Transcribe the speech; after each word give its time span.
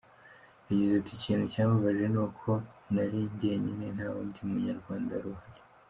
Yagize 0.69 0.93
ati 0.97 1.11
“Ikintu 1.15 1.45
cyambabaje 1.53 2.05
ni 2.13 2.19
uko 2.25 2.49
nari 2.93 3.19
njyenyine 3.31 3.85
nta 3.95 4.07
wundi 4.13 4.39
munyarwanda 4.49 5.11
wari 5.15 5.29
uhari. 5.35 5.61